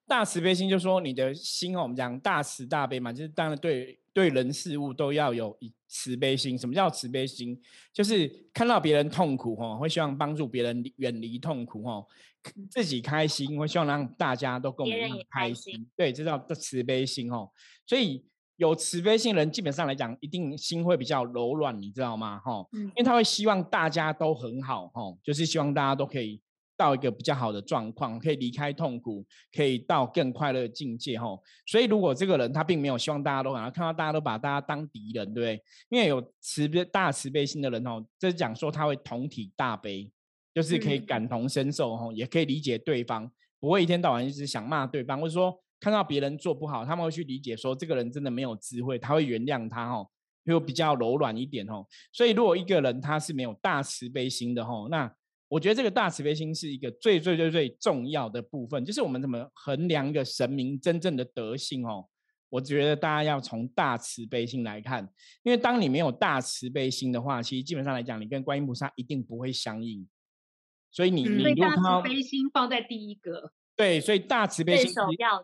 [0.08, 5.56] 大慈悲心就说你的心哦，我们讲大慈大悲嘛，就是当然对对人事物都要有
[5.88, 6.58] 慈悲心。
[6.58, 7.60] 什么叫慈悲心？
[7.91, 12.08] 就是看到别人痛苦哦，会希望帮助别人远离痛苦哦，
[12.70, 15.86] 自己开心会希望让大家都跟我们一样开心。
[15.96, 17.50] 对，这叫慈悲心哦。
[17.86, 22.39] 所以有慈悲心人，基本上来讲，一定心会比较柔软，你知道吗？
[22.39, 26.41] 哈，因为他会希望大家都很好哈，就是希望大家都可以。
[26.78, 31.44] 到一个比较好的状况，可以离开痛苦，可以到更快乐的境界吼。
[31.66, 35.63] 所以如果这个人他并没有希望大家都好，看到大家都把大家当敌人，对不对？
[35.90, 40.10] 因为有慈悲大慈悲心的人哦，这是讲说他会同体大悲，
[40.54, 50.10] 就是可以感同身受吼，也可以理解对方，不会一天到晚一直想骂对方，或者说看到别人做不好，他们会去理解说这个人真的没有智慧，他会原谅他吼，
[50.44, 51.88] 又比较柔软一点吼。
[52.13, 55.12] 所以如果一个人他是没有大慈悲心的吼，那
[55.50, 62.06] 我觉得这个大慈悲心是一个最最最最重要的部分，就是我们怎么衡量一个神明真正的德性哦。
[62.50, 65.04] 我觉得大家要从大慈悲心来看，
[65.44, 70.08] 因为当你没有大慈悲心的话，其实基本上来讲，你跟观音菩萨一定不会相应。
[70.92, 74.92] 所以你你如果大慈悲心放在第一个，对，所以大慈悲心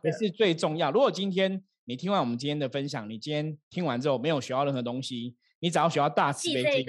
[0.03, 0.91] 也是最重要。
[0.91, 6.85] 如果今天你听完我们今天的分享，你今天听完之后没有学到任何东西，你只要学到大慈悲心，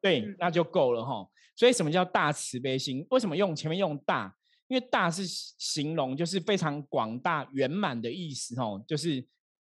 [0.00, 1.26] 对，那就够了哈。
[1.56, 3.06] 所以什么叫大慈悲心？
[3.10, 4.34] 为什么用前面用大？
[4.66, 9.24] 因为大是形容就是非常广大圆满的意思哦，就是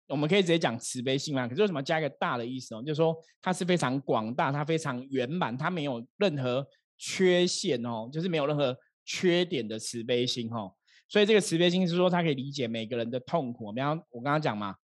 [0.09, 1.47] 我们可以直接讲慈悲心嘛。
[1.47, 2.83] 可是为什么加一个大的意思哦？
[2.83, 6.67] 就是说它是非常广大，它非常圆满，它没有任何
[6.99, 10.75] 缺陷哦，就是没有任何缺点的慈悲心哦。
[11.09, 13.73] 所以这个慈悲心是说它可以理解每个人的痛苦。
[13.73, 14.75] 比方我刚刚讲嘛，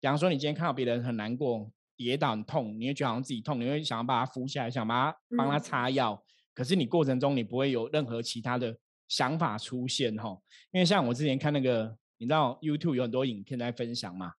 [0.00, 6.22] 比方说你今天看到别人很难过、跌倒很痛，你会觉得好像自己痛，你会想要把他扶起来，想把他帮他擦药。
[6.54, 8.76] 可是你过程中你不会有任何其他的
[9.08, 10.38] 想法出现哈，
[10.70, 14.32] 因为像我之前看那个，你知道 YouTube 有很多影片在分享嘛，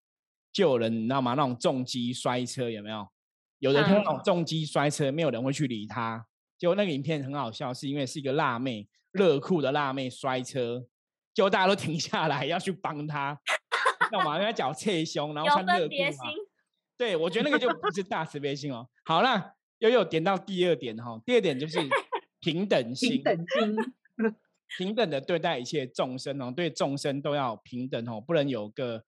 [0.51, 1.33] 就有人你知道吗？
[1.33, 3.07] 那种重击摔车有没有？
[3.59, 6.25] 有人那种重击摔车，没有人会去理他。
[6.57, 10.85] 结果那个影片很好笑，是因为是一个辣妹，热酷的辣妹摔车，
[11.33, 13.39] 结果大家都停下来要去帮她，
[14.11, 14.39] 干嘛？
[14.39, 16.31] 因为脚侧胸，然后穿热裤嘛。
[16.97, 18.87] 对，我觉得那个就不是大慈悲心哦。
[19.05, 19.53] 好了。
[19.89, 21.77] 又有点到第二点哈，第二点就是
[22.39, 23.75] 平等心，平等心，
[24.77, 29.03] 平等的对待一切众生哦，对众生都要平等哦，不能有个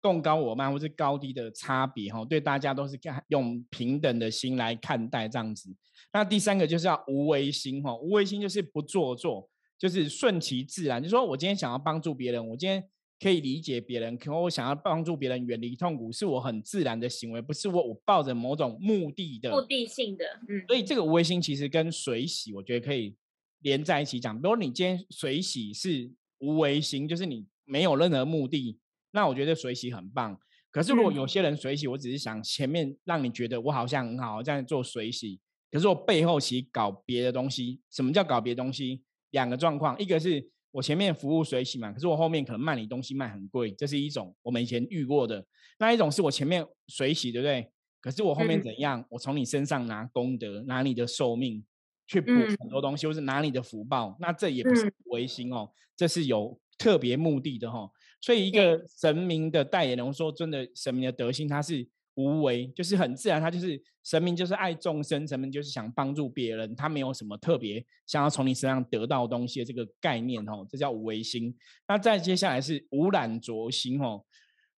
[0.00, 5.74] 共高我慢或是高低的差别哈，对大家都是看用平等的心来看待这样子。
[6.12, 12.84] 那第三个就是要无为心哈，无为心就是不做作，就是顺其自然，就说我今天想要帮助别人，我今天。
[13.20, 20.24] 可以理解别人，可我想要帮助别人远离痛苦，是我很自然的行为，不是我我抱着某种目的的目的性的。
[20.48, 23.16] 嗯，所以这个无为心其实跟水洗，我觉得可以
[23.62, 24.40] 连在一起讲。
[24.40, 28.78] 比如你今天水洗是无为心，就是你没有任何目的，
[29.10, 30.38] 那我觉得水洗很棒。
[30.70, 35.40] 可是如果有些人水洗，我只是想前面让你觉得我好像很好这样做水洗，
[35.72, 37.80] 可是我背后其实搞别的东西。
[37.90, 39.02] 什么叫搞别的东西？
[39.30, 40.48] 两个状况，一个是。
[40.78, 45.44] 我前面服务水洗嘛，可是我后面可能卖你东西卖很贵，这是一种我们以前遇过的。
[45.80, 47.68] 那一种是我前面水洗，对不对？
[48.00, 49.04] 可是我后面怎样？
[49.10, 51.64] 我从你身上拿功德，拿你的寿命
[52.06, 57.90] 去补很多东西，或是拿你的福报，那这也不是违心哦，这是有特别目的的哈。
[58.20, 61.88] 所以一个神明的代言人说，真的神明的德性，他是。
[62.18, 71.56] 无为就是很自然，他就是神明，就是爱众生，神明就是想帮助别人，他没有什么特别想要从你身上得到东西的这个概念哦，这叫无为心。
[71.86, 74.24] 那再接下来是无染浊心哦，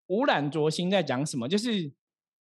[0.09, 1.48] 无染浊心在讲什么？
[1.48, 1.90] 就是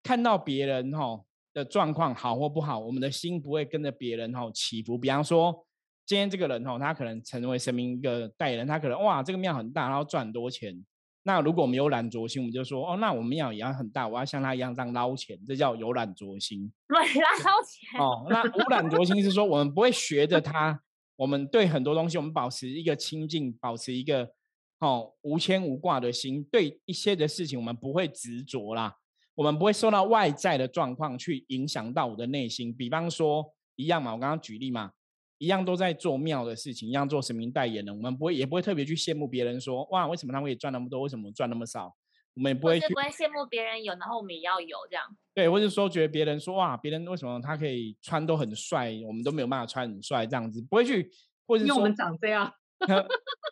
[0.04, 4.98] 看到别人哈的状况好或不好，我们的心不会跟着别人哈起伏。
[4.98, 5.66] 比方说，
[6.06, 10.84] 今天这个人哈，他可能成为神明一个代言人，他可能哇，这个庙很大，然后赚很多钱。
[11.24, 16.72] 那如果我们有懒惰心，我们就说哦，那我们要也要很大，我要像他一样这样捞钱，这叫有懒惰心。
[16.88, 18.00] 对，捞钱。
[18.00, 20.82] 哦，那无懒惰心是说我们不会学着他，
[21.18, 24.32] 我们对很多东西我们保持一个清净，保持一个
[24.80, 28.96] 哦无牵无挂的心，对一些的事情我们不会执着啦，
[29.36, 32.74] 我们不会受到外在的状况去影响到我的内心。
[32.74, 34.94] 比方说一样嘛，我刚刚举例嘛。
[35.40, 41.96] 一样都在做庙的事情，一样做神明代言人，我们不会也不会特别去羡慕别人说哇，为什么他可以赚那么多，为什么赚那么少？
[42.36, 45.04] 我们也不会去不会羡慕别人有，然后我们也要有这样。
[45.34, 51.10] 对，或者说觉得别人说哇，别人为什么他可以穿都很帅，我们都没有办法穿很帅这样子，不会去，
[51.48, 52.54] 或者说我们长这样。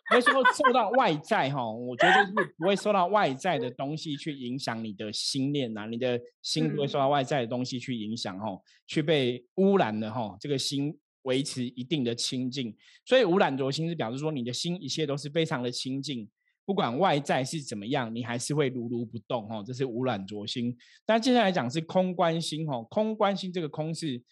[0.08, 16.28] 不会说受到外在哈，我觉得就是不会受到外在的东西去影响你的心念呐，你的心不会受到外在的东西去影响哈，去被污染的哈，这个心维持一定的清净，所以无染浊心是表示说你的心一切都是非常的清净，
[16.64, 20.76] 不管外在是怎么样，你还是会如如不动哦，这是无染浊心。
[21.04, 24.22] 但接下来讲是空观心哦，空观心这个空是。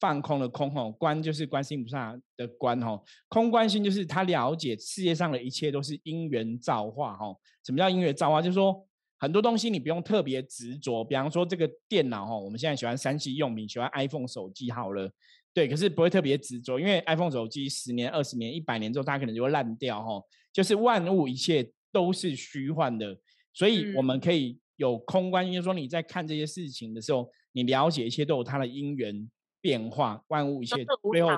[0.00, 7.40] 放空的空吼，观就是观心菩萨的观吼，空观心就是他了解世界上的一切都是因缘造化吼。
[7.64, 8.42] 什么叫因缘造化？
[8.42, 8.84] 就是说
[9.20, 15.08] 很多东西你不用特别执着，比方说这个电脑吼，我们现在喜欢三 C 用品，喜欢 iPhone 手机好了，
[15.54, 20.26] 对，可是不会特别执着，因为 iPhone 手机十年、二十年、一百年之后，它可能就会烂掉吼。
[20.52, 23.16] 就是万物一切都是虚幻的，
[23.52, 29.30] 所以我们可以有空观，就是说你在看这些事情的时候，你了解一切都有它的因缘。
[29.64, 31.30] 变化，万物一切最后，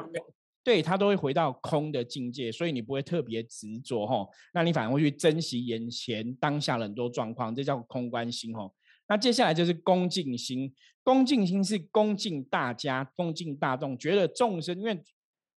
[0.65, 8.67] 对它都会回到空的境界，所以你不会特别执着哈，那你反而会去珍惜眼前当下的很多状况，这叫空观心哈。
[9.09, 14.95] 那接下来就是恭敬心，恭敬心是恭敬大家，恭敬大众，觉得众生，因为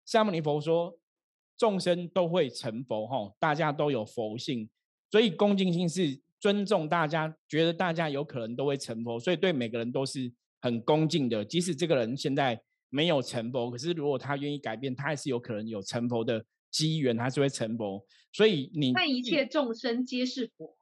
[0.05, 0.97] 释迦牟尼佛说
[1.57, 4.69] 众生都会成佛哈，大家都有佛性，
[5.09, 10.31] 所以恭敬心是尊重大家，觉得大家有可能都会成佛，所以对每个人都是。
[10.59, 18.03] 很恭敬的，即使这个人现在没有成佛，可是如果他愿意改变，他还是有可能有成佛的机缘，他是会成佛。
[18.33, 20.75] 所以你看一切众生皆是佛。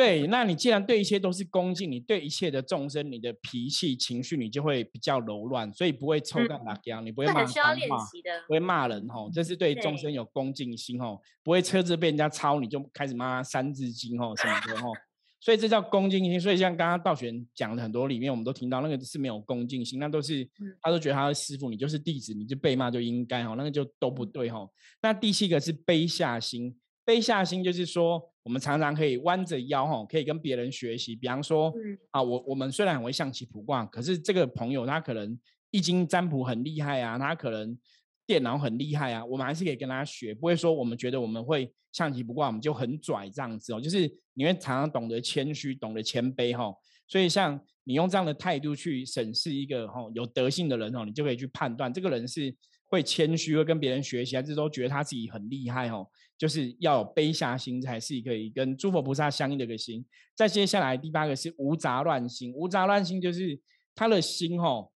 [0.00, 7.98] 对，那你既然对一切都是恭敬，你对一切的众生，你的脾气情绪你就会比较柔软，所以不会抽干打僵，你不会骂脏话，
[8.46, 14.90] 不会骂人吼，这是对众生有恭敬心吼，不会车子被人家抄你就开始骂三字经吼什么的吼。
[15.38, 16.40] 所以这叫恭敬心。
[16.40, 20.48] 所以像刚刚道玄讲的很多里面，我们都听到那个是没有恭敬心，那都是
[20.80, 24.66] 他都觉得他是师傅，你就是弟子，你就被骂就应该哈，那个就都不对哈。
[25.02, 31.14] 那第七个是卑下心，卑下心就是说，我们常常可以弯着腰哈，可以跟别人学习。
[31.16, 31.72] 比方说，
[32.10, 35.38] 啊，我我们虽然很会象棋卜卦，可是这个朋友他可能
[35.70, 37.78] 易经占卜很厉害啊，他可能。
[38.26, 43.80] 电脑很厉害啊，我们还是可以跟他学，不会说我们觉得我们会象棋卜卦，我们就很拽这样子哦。
[43.80, 46.72] 就是你会常常懂得谦虚，懂得谦卑哈。
[47.10, 52.54] 所以像你用这样的态度去审视一个哈有德性的人哦，你就可以去判断这个人是
[52.86, 56.06] 会谦虚，会跟别人学习，还是都觉得他自己很厉害哦。
[56.38, 60.06] 就是要有卑下心，才是可以跟诸佛菩萨相应的一个心。
[60.36, 63.60] 再接下来第八个是无杂乱心，无杂乱心就是
[63.94, 64.88] 他的心哈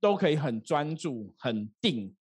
[0.00, 2.16] 都可以很专注、很定。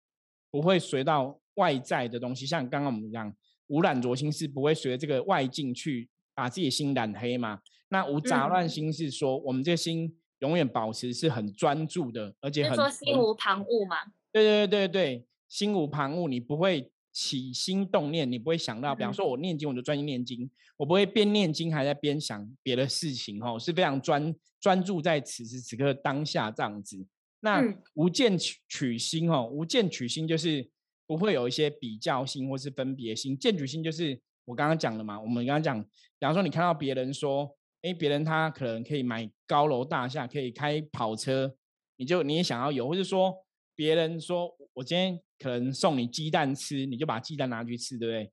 [0.50, 3.34] 不会随到外在的东西，像刚刚我们讲
[3.68, 7.60] 无染浊心是不会随着这个外境去把自己心染黑嘛？
[7.94, 13.98] 那无杂乱心是说我们这个心永远保持是很专注的，而且很说心无旁骛嘛？
[14.32, 27.06] 对对对对对，心无旁骛，你不会起心动念，你不会想到，比方说我念经，我就专心念经，我不会边念经还在边想别的事情，哦，是非常专专注在此时此刻当下这样子。
[27.38, 27.62] 那
[27.94, 30.68] 无见取取心哦，无见取心就是
[31.06, 33.38] 不会有一些比较心或是分别心。
[33.38, 37.54] 见取心就是我刚刚讲的嘛，我们刚刚讲，比方说你看到别人说，
[37.84, 41.54] 哎，别人他可能可以买高楼大厦，可以开跑车，
[41.96, 43.34] 你就你也想要有，或者说
[43.74, 48.32] 别人说我今天可能送你鸡蛋吃，你就把鸡蛋拿去吃，对不对？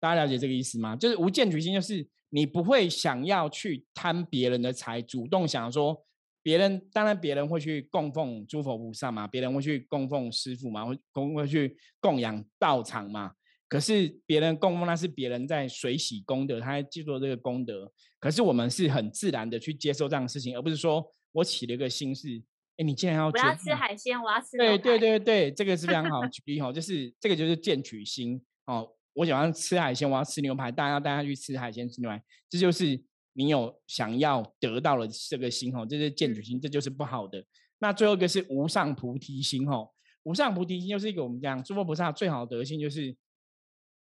[0.00, 0.96] 大家了解这个意思吗？
[0.96, 6.04] 就是无见取心，就是你不会想要去贪别人的财，主动想说。
[6.42, 13.32] 别人当然，别人会去供奉诸佛菩萨嘛，别人会去供奉师傅嘛，会供会去供养道场嘛。
[13.68, 17.90] 可是别人供奉那是别人在水洗功德，他在记住这个功德。
[18.18, 22.42] 可是我们是很自然的去接受这样的事情，而不是说我起了一个心是，
[22.76, 33.02] 哎，你竟然要我要吃海鲜，我要吃对对对对，这个是非常好举例哈，就是这个就是见取心哦，我喜欢吃海鲜，我要吃牛排，大家要带他去吃海鲜吃牛排，这就是。
[33.38, 37.44] 你有想要得到了这个心哦，这是见取心，这就是不好的。
[37.80, 39.90] 那最后一个是无上菩提心哦，
[40.22, 43.14] 无上菩提心就是一个我们讲诸佛菩萨最好的德性，就是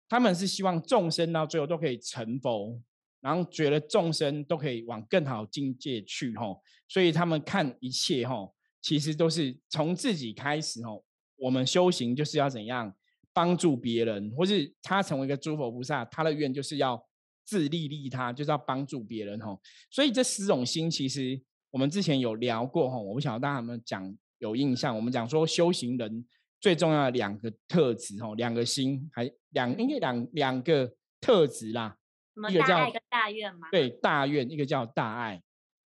[0.08, 2.82] 他们是希望众生到最后都可以成佛，
[3.22, 11.04] 然后觉得众生都可以往更好境界去吼，所以他们看一切吼，其实都是从自己开始吼。
[11.38, 12.94] 我们修行就是要怎样
[13.34, 17.06] 帮助别人，或是他成为一个诸佛菩萨，他的愿就是要。
[17.48, 21.40] 自利利他就是要帮助别人吼，所以这十种心其实
[21.70, 24.96] 我们之前有聊过吼，我不晓得大家有没有讲有印象？
[24.96, 26.26] 我们讲说修行人
[26.66, 30.92] 最重要的两个特质哦，两个心还两应该两两个
[31.22, 31.96] 特质啦，
[32.50, 35.40] 一个叫大愿嘛，对，大愿，一个叫大爱。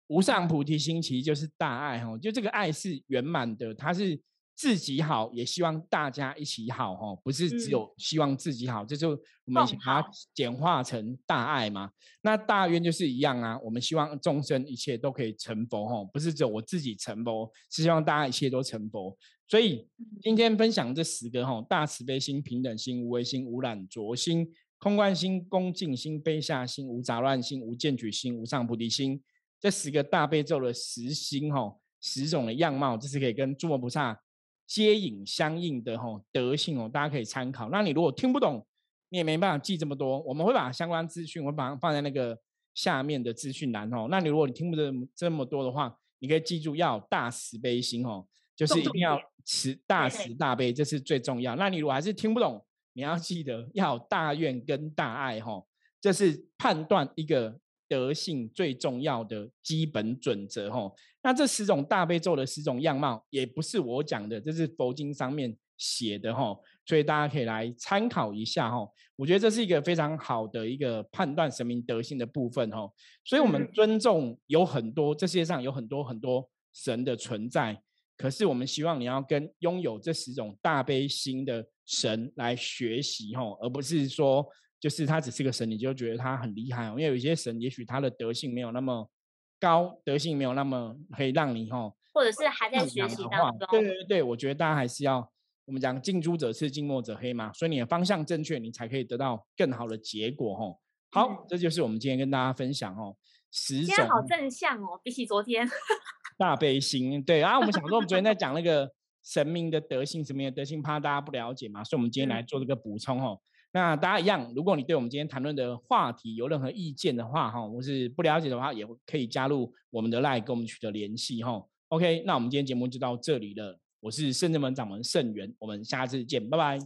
[0.06, 4.20] 无上菩提心其实就是大爱哈，就这个爱是圆满的，它是
[4.54, 11.90] 自己好，也希望大家一起好哈，不是只有希望自己好，这就我们把它简化成大爱嘛。
[12.22, 19.18] 那大愿就是一样啊，我们希望众生一切都可以成佛哈，不是只有我自己成佛，是希望大家一切都成佛。
[19.48, 19.88] 所以
[20.20, 24.46] 今天分享这十个哈，大慈悲心、平等心、无为心、无染浊心、
[24.78, 29.20] 空观心、恭敬心、卑下心、无杂乱心、无见取心、无上菩提心。
[29.58, 34.20] 这十个大悲咒的十心哈，十种的样貌，这是可以跟诸佛菩萨
[34.66, 37.70] 接引相应的哈德性哦，大家可以参考。
[37.70, 38.64] 那你如果听不懂，
[39.08, 42.38] 你也没办法记这么多，我们会把相关资讯我把它放在那个
[42.74, 44.08] 下面的资讯栏哦。
[44.10, 48.26] 那你如果你听不懂这么多的话，你可以记住要大慈悲心哦，
[48.58, 51.54] 就是一定要持大慈大悲，这是最重要。
[51.54, 55.64] 那你如果还是听不懂，你要记得要大愿跟大爱哈，
[56.00, 57.60] 这是判断一个。
[57.90, 72.92] 德性最重要的基本准则，吼，那这十种大悲咒的十种样貌，也不是我讲的，这是佛经上面写的，吼，所以大家可以来参考一下，吼，我觉得这是一个非常好的一个判断神明德性的部分，吼，
[73.24, 77.82] 所以我们尊重有很多，这世界上有很多很多神的存在，
[78.18, 84.46] 可是我们希望你要跟拥有这十种大悲心的神来学习，吼，而不是说。
[84.80, 86.90] 就是他只是个神，你就觉得他很厉害哦。
[86.90, 89.10] 因为有一些神，也许他的德性没有那么
[89.58, 93.68] 高，德性没有那么可以让你吼，或者是还在学习当中。
[93.72, 95.28] 对对对，我觉得大家还是要
[95.64, 97.52] 我们讲近朱者赤，近墨者黑嘛。
[97.52, 100.80] 所以你的方向正确，你才可以得到更好的结果吼。
[101.10, 103.16] 好，这就是我们今天跟大家分享哦，
[103.50, 105.68] 十种好正向哦，比起昨天
[106.38, 107.22] 大悲心。
[107.22, 108.90] 对啊，我们想说，我们昨天在讲那个
[109.24, 113.40] 神明的德性，神明的德性怕大家不了解嘛，所以我们今天来做这个补充哦。
[113.72, 121.62] 那大家一样，如果你对我们今天谈论的话题有任何意见的话，哈，或是不了解的话，也可以加入我们的 LINE 跟我们取得联系，哈。
[121.88, 123.78] OK，那我们今天节目就到这里了。
[124.00, 126.78] 我是圣智门掌门圣元，我们下次见，拜拜，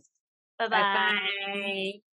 [0.57, 2.12] 拜拜。